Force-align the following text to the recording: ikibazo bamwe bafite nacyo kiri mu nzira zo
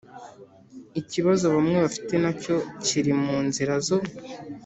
ikibazo 1.01 1.45
bamwe 1.55 1.75
bafite 1.85 2.13
nacyo 2.23 2.55
kiri 2.85 3.11
mu 3.23 3.37
nzira 3.47 3.73
zo 3.87 3.97